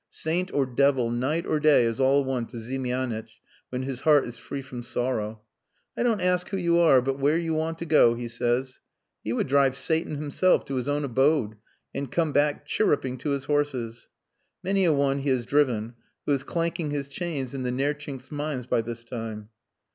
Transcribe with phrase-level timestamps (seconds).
[0.09, 4.35] Saint or devil, night or day is all one to Ziemianitch when his heart is
[4.35, 5.41] free from sorrow.
[5.95, 8.79] 'I don't ask who you are, but where you want to go,' he says.
[9.23, 11.55] He would drive Satan himself to his own abode
[11.93, 14.07] and come back chirruping to his horses.
[14.63, 15.93] Many a one he has driven
[16.25, 19.49] who is clanking his chains in the Nertchinsk mines by this time."